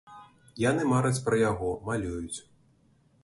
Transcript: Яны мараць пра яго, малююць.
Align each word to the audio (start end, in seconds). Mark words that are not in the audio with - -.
Яны 0.69 0.85
мараць 0.93 1.21
пра 1.27 1.35
яго, 1.41 1.69
малююць. 1.89 2.37